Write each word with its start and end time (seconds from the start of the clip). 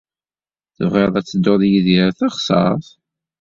Tebɣiḍ 0.75 1.13
ad 1.15 1.25
tedduḍ 1.27 1.61
yid-i 1.69 1.97
ar 2.05 2.11
teɣsert? 2.19 2.87